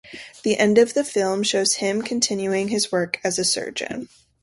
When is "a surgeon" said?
3.37-4.09